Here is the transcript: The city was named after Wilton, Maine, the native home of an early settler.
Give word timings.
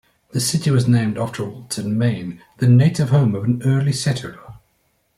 The 0.31 0.39
city 0.39 0.71
was 0.71 0.87
named 0.87 1.19
after 1.19 1.45
Wilton, 1.45 1.95
Maine, 1.95 2.41
the 2.57 2.67
native 2.67 3.09
home 3.11 3.35
of 3.35 3.43
an 3.43 3.61
early 3.63 3.93
settler. 3.93 4.39